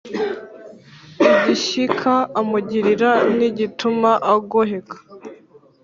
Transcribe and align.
igishyika 1.29 2.13
amugirira 2.39 3.11
ntigituma 3.35 4.11
agoheka: 4.33 4.97